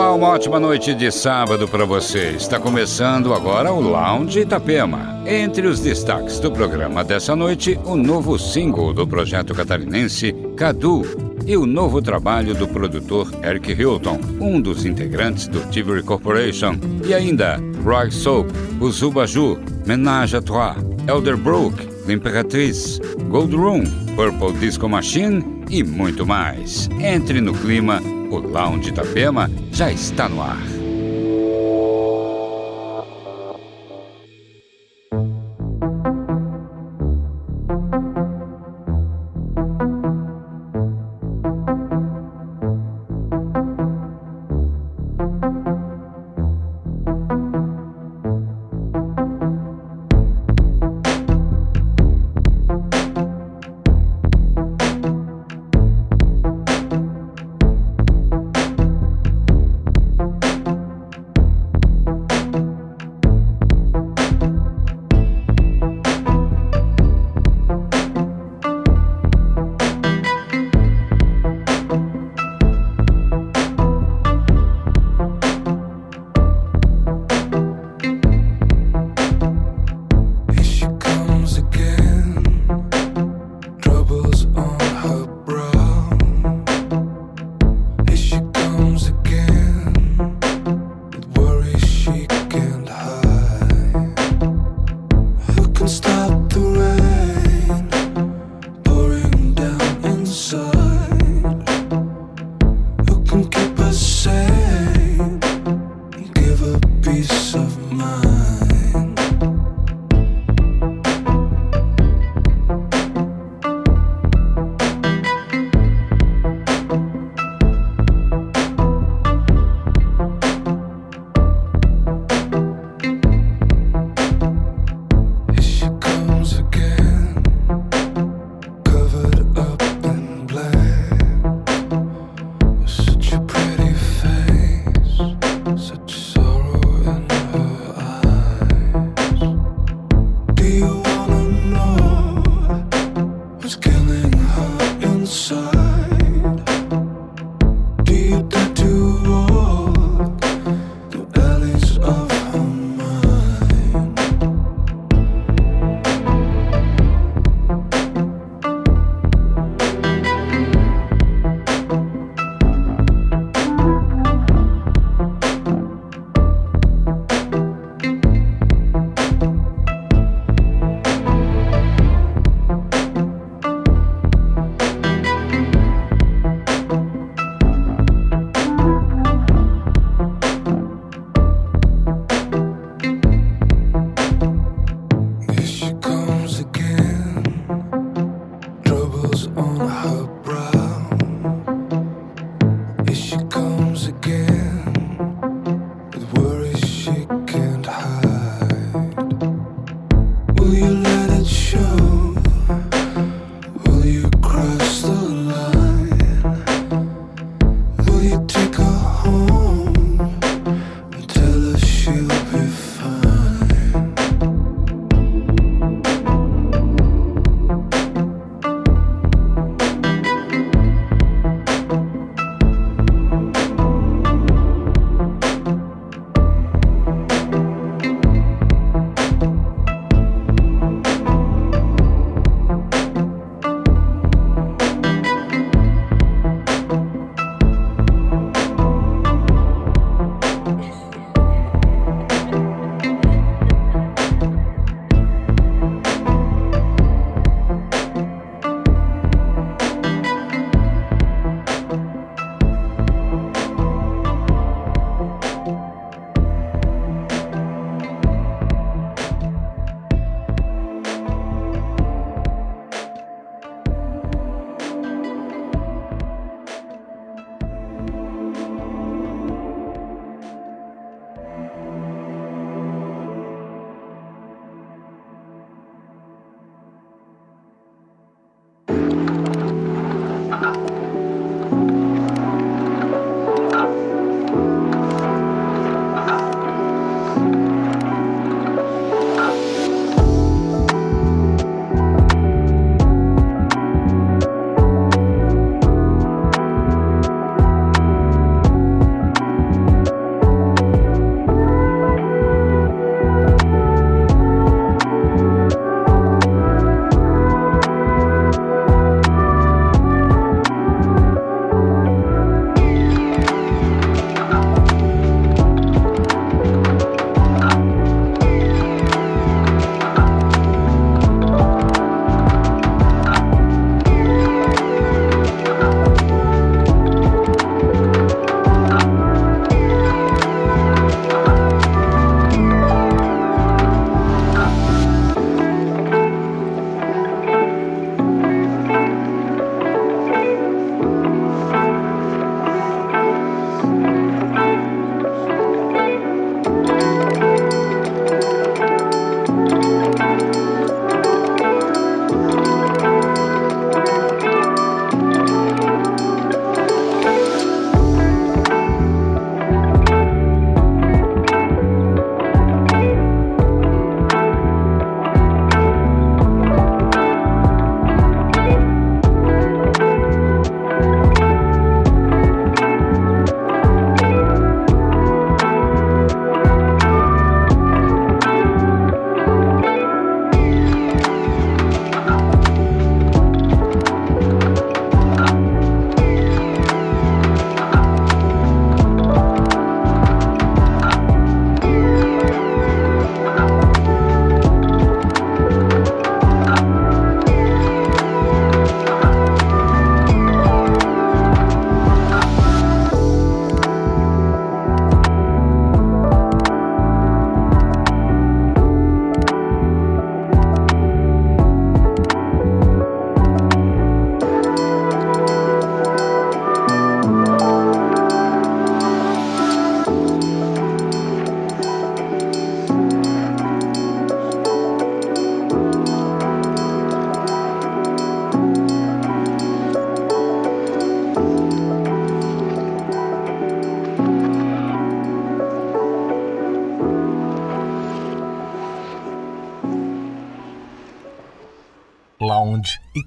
Uma 0.00 0.28
ótima 0.28 0.58
noite 0.58 0.94
de 0.94 1.12
sábado 1.12 1.68
para 1.68 1.84
você. 1.84 2.30
Está 2.30 2.58
começando 2.58 3.34
agora 3.34 3.70
o 3.70 3.82
Lounge 3.82 4.40
Itapema. 4.40 5.22
Entre 5.26 5.66
os 5.66 5.78
destaques 5.78 6.40
do 6.40 6.50
programa 6.50 7.04
dessa 7.04 7.36
noite, 7.36 7.78
o 7.84 7.94
novo 7.96 8.38
single 8.38 8.94
do 8.94 9.06
projeto 9.06 9.54
catarinense 9.54 10.34
Cadu 10.56 11.02
e 11.46 11.54
o 11.54 11.66
novo 11.66 12.00
trabalho 12.00 12.54
do 12.54 12.66
produtor 12.66 13.30
Eric 13.44 13.72
Hilton, 13.72 14.18
um 14.40 14.58
dos 14.58 14.86
integrantes 14.86 15.46
do 15.46 15.60
Tivoli 15.70 16.02
Corporation, 16.02 16.76
e 17.06 17.12
ainda 17.12 17.60
Roy 17.84 18.10
Soap, 18.10 18.48
o 18.80 18.90
Zubaju, 18.90 19.58
Menage 19.86 20.34
à 20.34 20.40
Trois, 20.40 20.76
Elderbrook, 21.06 21.76
L'Imperatriz, 22.06 22.98
Gold 23.28 23.54
Room, 23.54 23.84
Purple 24.16 24.58
Disco 24.58 24.88
Machine 24.88 25.44
e 25.68 25.84
muito 25.84 26.26
mais. 26.26 26.88
Entre 26.98 27.40
no 27.42 27.52
clima 27.52 28.00
o 28.30 28.38
Lounge 28.38 28.90
Itapema 28.90 29.50
já 29.72 29.90
está 29.90 30.28
no 30.28 30.40
ar. 30.40 30.79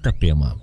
Itapema. 0.04 0.54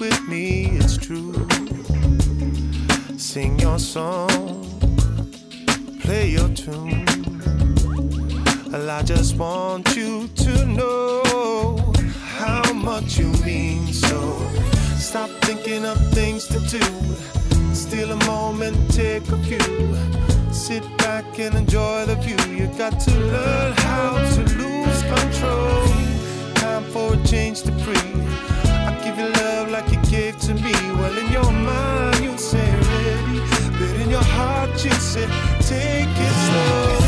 with 0.00 0.28
me, 0.28 0.76
it's 0.78 0.96
true. 0.96 1.46
Sing 3.16 3.58
your 3.58 3.78
song, 3.78 4.28
play 6.00 6.30
your 6.30 6.48
tune. 6.50 7.04
Well, 8.70 8.90
I 8.90 9.02
just 9.02 9.36
want 9.36 9.96
you 9.96 10.28
to 10.28 10.66
know 10.66 11.92
how 12.38 12.72
much 12.72 13.18
you 13.18 13.32
mean. 13.44 13.92
So 13.92 14.38
stop 14.96 15.30
thinking 15.42 15.84
of 15.84 15.98
things 16.12 16.46
to 16.48 16.58
do. 16.60 16.84
Steal 17.74 18.12
a 18.12 18.24
moment, 18.26 18.76
take 18.92 19.28
a 19.28 19.38
few. 19.44 19.94
Sit 20.52 20.84
back 20.98 21.38
and 21.38 21.54
enjoy 21.54 22.06
the 22.06 22.16
view. 22.16 22.40
You 22.54 22.66
got 22.78 22.98
to 23.00 23.10
learn 23.10 23.72
how 23.76 24.16
to 24.34 24.42
lose 24.56 25.02
control. 25.02 25.86
Time 26.54 26.84
for 26.92 27.14
a 27.14 27.26
change 27.26 27.62
to 27.62 27.72
breathe 27.72 28.35
give 29.06 29.18
you 29.18 29.28
love 29.32 29.70
like 29.70 29.88
you 29.92 30.00
gave 30.10 30.38
to 30.40 30.54
me. 30.54 30.72
Well, 30.98 31.16
in 31.16 31.30
your 31.32 31.52
mind, 31.52 32.24
you 32.24 32.36
say 32.36 32.68
ready, 32.90 33.40
but 33.78 34.00
in 34.02 34.10
your 34.10 34.24
heart, 34.24 34.84
you 34.84 34.92
said 34.92 35.30
take 35.60 36.08
it 36.08 36.34
slow. 36.46 37.05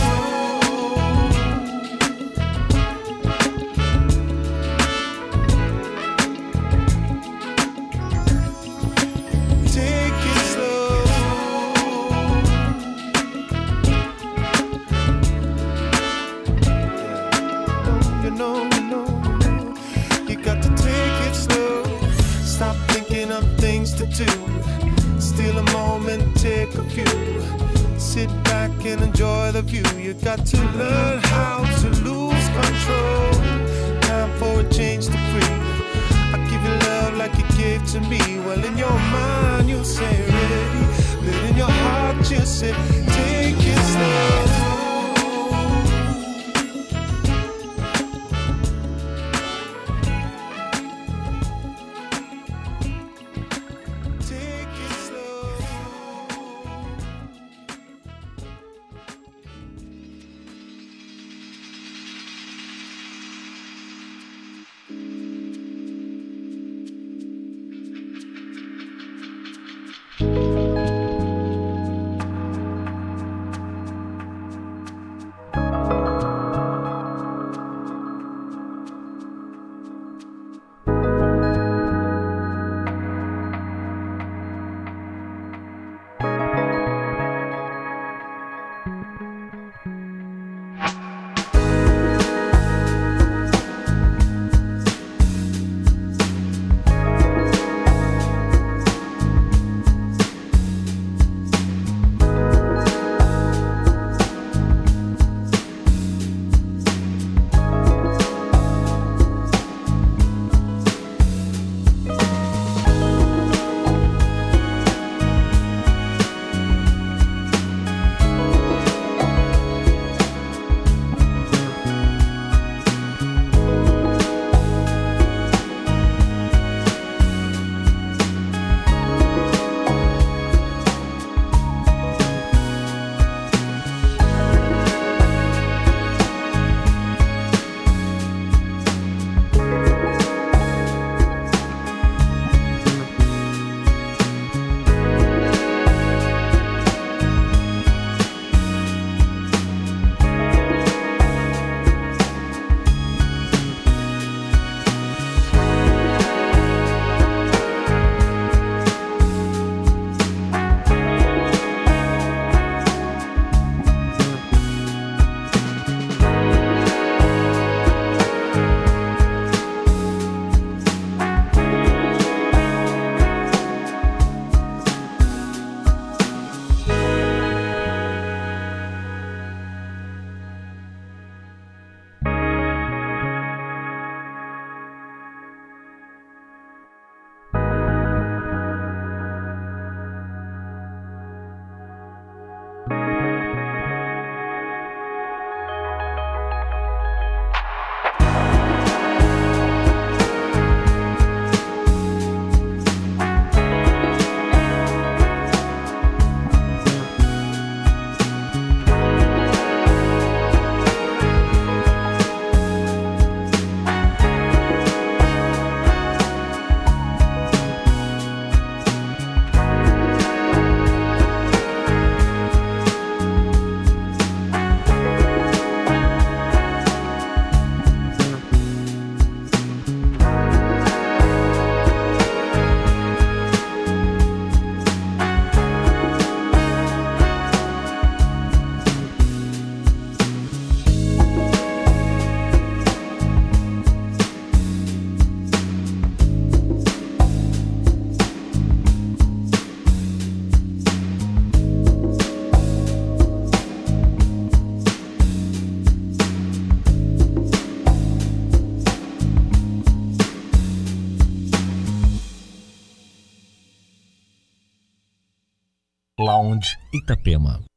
Itapema. 267.08 267.67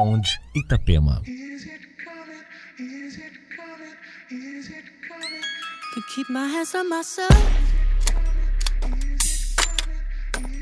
Lounge 0.00 0.40
Itapema. 0.56 1.22
Could 5.92 6.06
keep 6.14 6.30
my 6.30 6.46
hands 6.46 6.74
on 6.74 6.88
myself. 6.88 7.36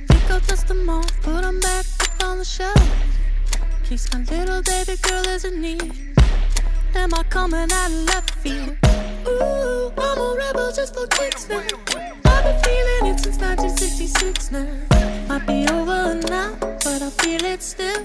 Pick 0.09 0.31
up 0.33 0.43
just 0.43 0.69
a 0.71 0.75
moment, 0.75 1.13
put 1.23 1.43
them 1.43 1.61
back 1.61 1.87
up 2.01 2.25
on 2.25 2.39
the 2.39 2.45
shelf. 2.45 2.83
Keeps 3.85 4.13
my 4.13 4.23
little 4.25 4.61
baby 4.63 4.97
girl 5.03 5.25
is 5.29 5.45
in 5.45 5.61
need. 5.61 6.17
Am 6.97 7.15
I 7.15 7.23
coming 7.31 7.71
out 7.71 7.91
of 7.93 8.07
left 8.11 8.31
field? 8.43 8.77
Ooh, 9.29 9.93
I'm 9.97 10.19
a 10.19 10.35
rebel 10.37 10.73
just 10.73 10.97
for 10.97 11.07
kicks 11.07 11.49
now. 11.49 11.63
I've 12.25 12.43
been 12.43 12.59
feeling 12.65 13.15
it 13.15 13.21
since 13.21 13.39
1966 13.39 14.51
now. 14.51 14.67
Might 15.29 15.47
be 15.47 15.69
over 15.69 16.15
now, 16.29 16.57
but 16.83 17.03
I 17.03 17.11
feel 17.11 17.45
it 17.45 17.63
still. 17.63 18.05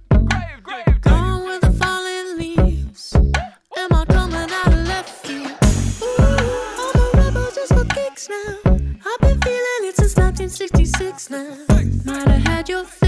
Might 11.31 12.27
have 12.27 12.43
had 12.45 12.67
you. 12.67 13.00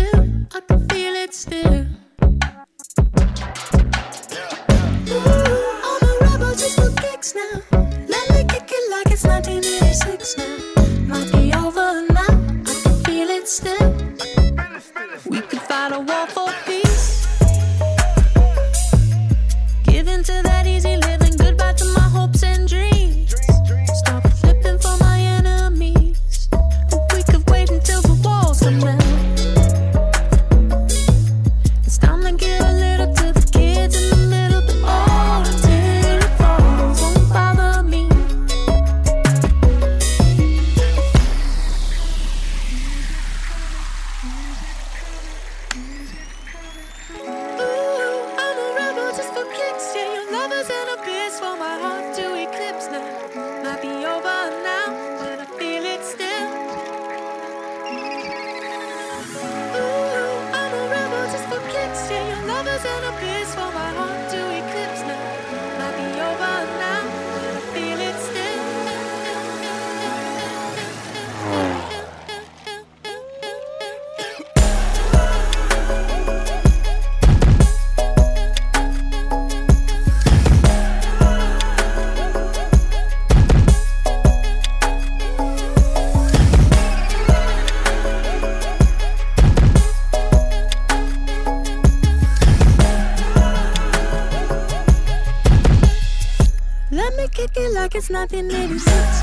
nothing 98.10 98.48
that 98.50 98.70
is. 98.72 99.23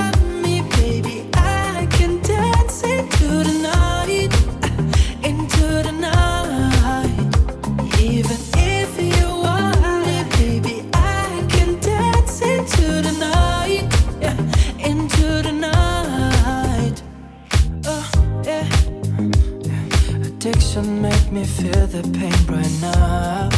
me 21.31 21.45
feel 21.45 21.87
the 21.87 22.01
pain 22.19 22.33
right 22.47 22.71
now. 22.81 23.49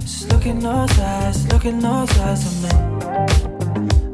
Just 0.00 0.30
look 0.30 0.44
in 0.44 0.58
those 0.58 0.98
eyes, 0.98 1.46
look 1.52 1.64
in 1.64 1.78
those 1.78 2.18
eyes 2.18 2.44
of 2.46 2.62
me. 2.62 2.68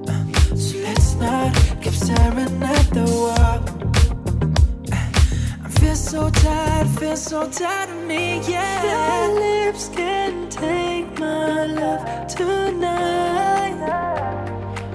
Uh, 0.07 0.55
so 0.55 0.79
let's 0.79 1.15
not 1.17 1.53
keep 1.83 1.93
staring 1.93 2.63
at 2.63 2.87
the 2.91 3.05
wall. 3.05 3.61
Uh, 4.93 5.65
I 5.65 5.69
feel 5.81 5.97
so 5.97 6.31
tired, 6.31 6.89
feel 7.01 7.17
so 7.17 7.51
tired 7.51 7.91
of 7.91 8.07
me, 8.07 8.41
yeah. 8.49 9.27
Your 9.27 9.41
lips 9.41 9.89
can 9.89 10.49
take 10.51 11.19
my 11.19 11.67
love 11.67 12.29
tonight, 12.29 13.77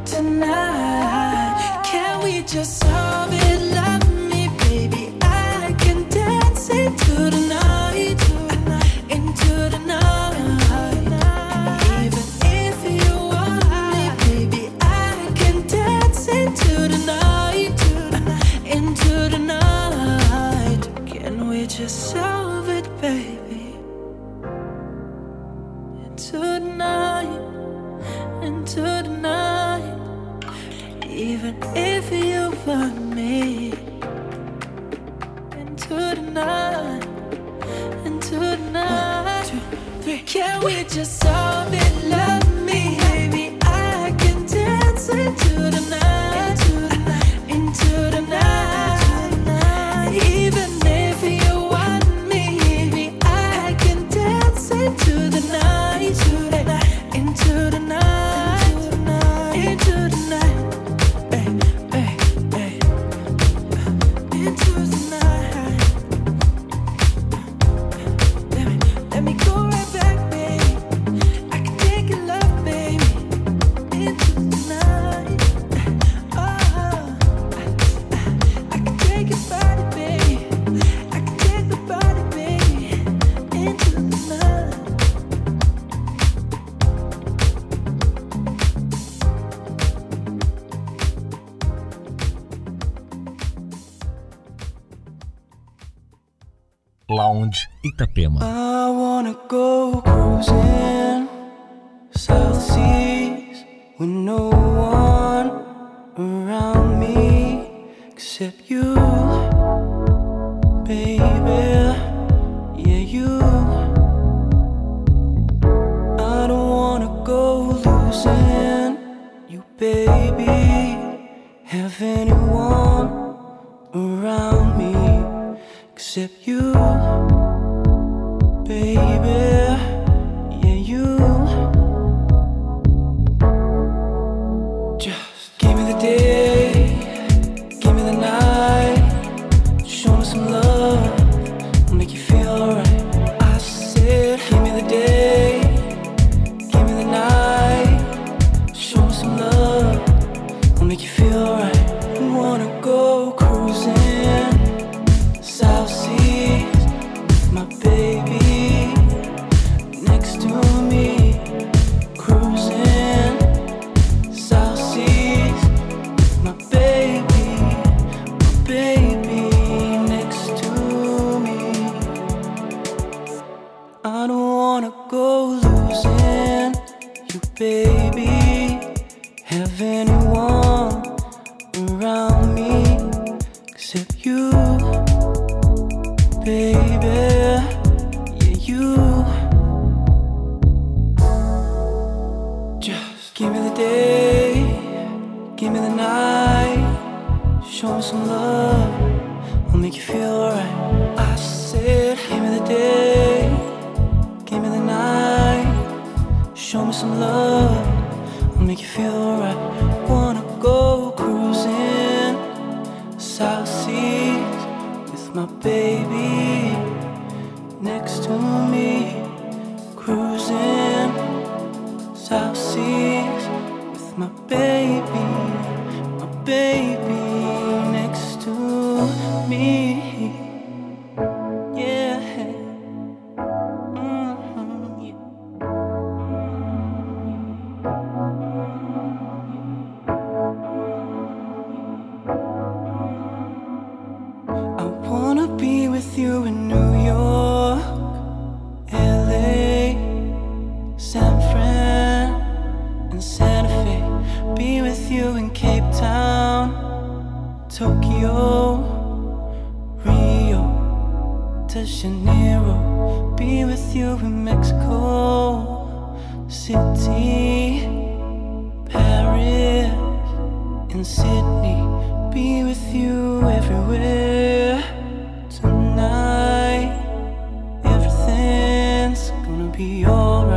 tonight. 0.05 1.81
Can 1.83 2.23
we 2.23 2.43
just? 2.43 2.98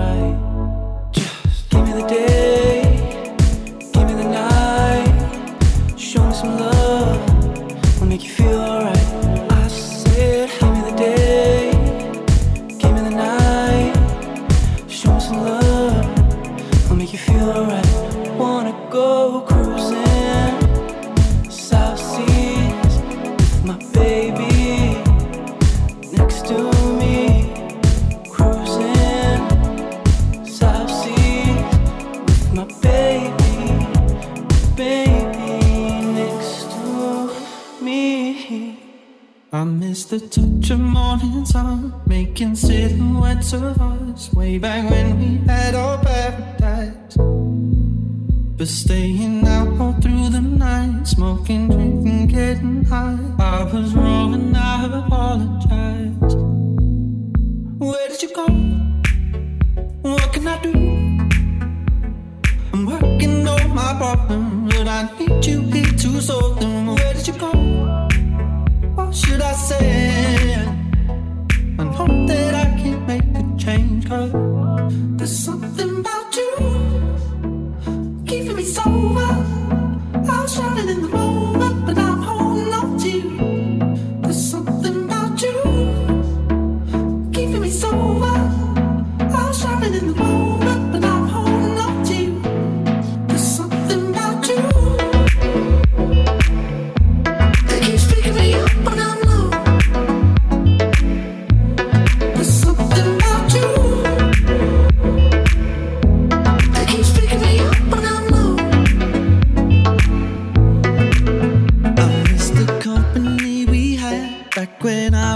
right. 0.02 0.51
making 42.06 42.54
silhouettes 42.56 43.52
of 43.52 43.78
us 43.80 44.32
way 44.32 44.58
back 44.58 44.88
when 44.90 45.18
we 45.18 45.41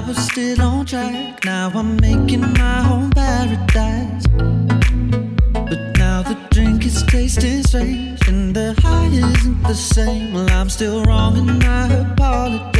was 0.06 0.18
still 0.18 0.62
on 0.62 0.86
track. 0.86 1.44
Now 1.44 1.70
I'm 1.74 1.96
making 1.96 2.40
my 2.40 2.88
own 2.90 3.10
paradise. 3.10 4.26
But 5.52 5.98
now 5.98 6.22
the 6.22 6.36
drink 6.50 6.86
is 6.86 7.02
tasting 7.04 7.62
strange, 7.64 8.28
and 8.28 8.54
the 8.54 8.74
high 8.80 9.06
isn't 9.06 9.62
the 9.64 9.74
same. 9.74 10.32
Well, 10.32 10.50
I'm 10.50 10.70
still 10.70 11.02
wrong, 11.04 11.36
and 11.36 11.62
I 11.64 11.92
apologize. 11.92 12.75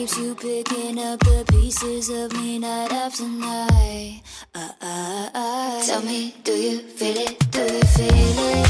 keeps 0.00 0.16
you 0.16 0.34
picking 0.34 0.98
up 0.98 1.20
the 1.20 1.44
pieces 1.50 2.08
of 2.08 2.32
me 2.32 2.58
night 2.58 2.90
after 2.90 3.24
night. 3.24 4.22
Uh, 4.54 4.72
uh, 4.80 5.28
uh. 5.34 5.84
Tell 5.84 6.00
me, 6.00 6.34
do 6.42 6.52
you 6.52 6.78
feel 6.78 7.18
it? 7.18 7.38
Do 7.50 7.60
you 7.60 7.82
feel 7.96 8.38
it? 8.48 8.66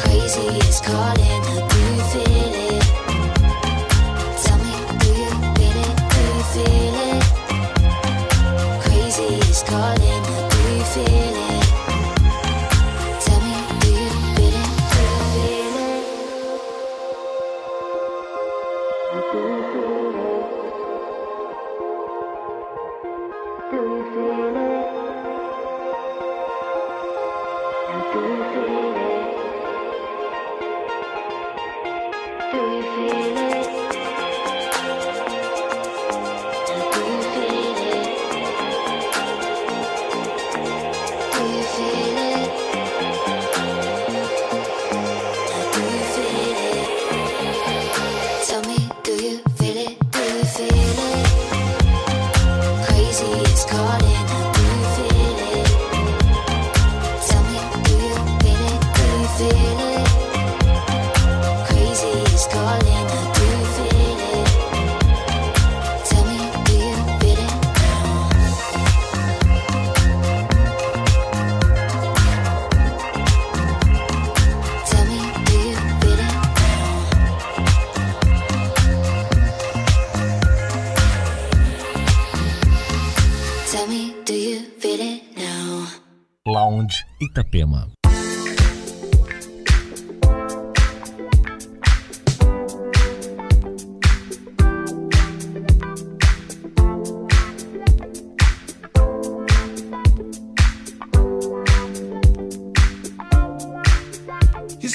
Crazy 0.00 0.46
is 0.66 0.80
calling, 0.80 1.42
do 1.68 1.78
you 1.78 2.02
feel 2.10 2.54
it? 2.54 2.65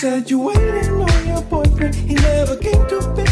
said 0.02 0.32
you 0.32 0.39
waiting 0.39 0.99
on 0.99 1.28
your 1.28 1.43
boyfriend. 1.43 1.93
He 1.93 2.16
never 2.16 2.56
came 2.56 2.88
to 2.88 3.14
pick 3.16 3.30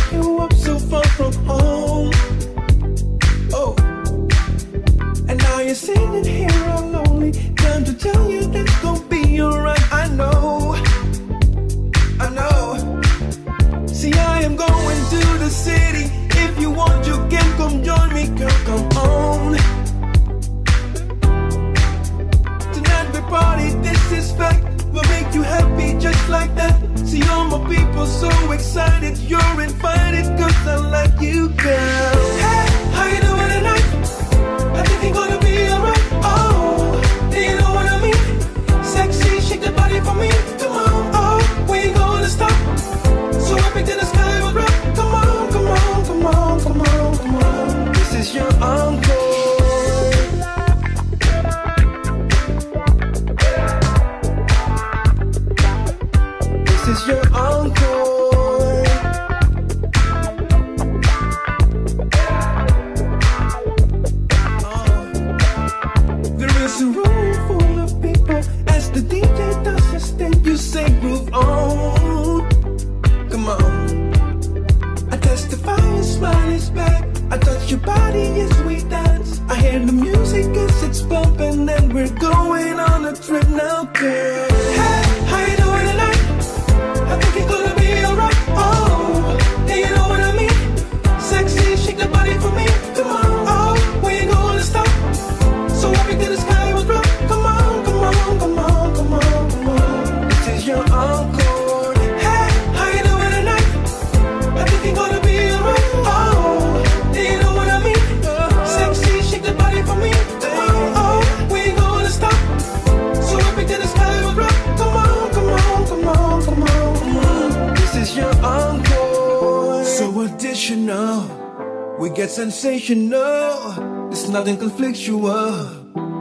sensational. 122.40 124.10
It's 124.14 124.30
nothing 124.30 124.56
conflictual. 124.56 125.44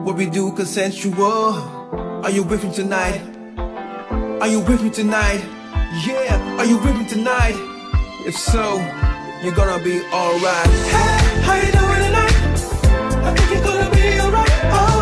What 0.04 0.16
we 0.16 0.26
do 0.26 0.50
consensual. 0.50 1.54
Are 2.24 2.30
you 2.32 2.42
with 2.42 2.64
me 2.64 2.72
tonight? 2.74 3.22
Are 4.40 4.48
you 4.48 4.58
with 4.58 4.82
me 4.82 4.90
tonight? 4.90 5.40
Yeah, 6.04 6.58
are 6.58 6.66
you 6.66 6.78
with 6.78 6.96
me 6.98 7.06
tonight? 7.06 7.54
If 8.26 8.36
so, 8.36 8.66
you're 9.44 9.54
gonna 9.54 9.80
be 9.84 10.02
alright. 10.12 10.70
Hey, 10.94 11.18
how 11.46 11.54
you 11.54 11.70
doing 11.78 12.02
tonight? 12.08 12.36
I 13.26 13.30
think 13.36 13.50
you're 13.52 13.66
gonna 13.68 13.90
be 13.94 14.20
alright. 14.20 14.54
Oh. 14.74 14.97